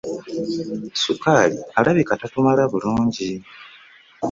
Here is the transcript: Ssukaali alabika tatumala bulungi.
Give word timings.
Ssukaali 0.95 1.57
alabika 1.79 2.13
tatumala 2.21 2.63
bulungi. 2.71 3.29